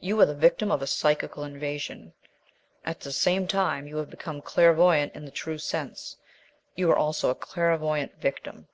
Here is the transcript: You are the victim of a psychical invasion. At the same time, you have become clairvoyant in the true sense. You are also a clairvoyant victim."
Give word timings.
You 0.00 0.18
are 0.20 0.26
the 0.26 0.34
victim 0.34 0.72
of 0.72 0.82
a 0.82 0.88
psychical 0.88 1.44
invasion. 1.44 2.14
At 2.84 2.98
the 2.98 3.12
same 3.12 3.46
time, 3.46 3.86
you 3.86 3.96
have 3.98 4.10
become 4.10 4.42
clairvoyant 4.42 5.14
in 5.14 5.24
the 5.24 5.30
true 5.30 5.56
sense. 5.58 6.16
You 6.74 6.90
are 6.90 6.96
also 6.98 7.30
a 7.30 7.36
clairvoyant 7.36 8.18
victim." 8.20 8.66